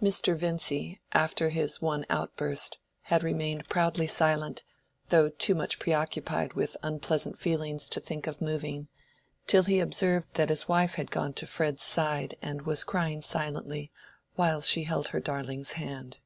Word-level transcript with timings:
Mr. 0.00 0.34
Vincy, 0.34 0.98
after 1.12 1.50
his 1.50 1.78
one 1.82 2.06
outburst, 2.08 2.78
had 3.02 3.22
remained 3.22 3.68
proudly 3.68 4.06
silent, 4.06 4.64
though 5.10 5.28
too 5.28 5.54
much 5.54 5.78
preoccupied 5.78 6.54
with 6.54 6.74
unpleasant 6.82 7.36
feelings 7.38 7.90
to 7.90 8.00
think 8.00 8.26
of 8.26 8.40
moving, 8.40 8.88
till 9.46 9.64
he 9.64 9.78
observed 9.78 10.28
that 10.32 10.48
his 10.48 10.68
wife 10.68 10.94
had 10.94 11.10
gone 11.10 11.34
to 11.34 11.46
Fred's 11.46 11.82
side 11.84 12.34
and 12.40 12.62
was 12.62 12.82
crying 12.82 13.20
silently 13.20 13.92
while 14.36 14.62
she 14.62 14.84
held 14.84 15.08
her 15.08 15.20
darling's 15.20 15.72
hand. 15.72 16.16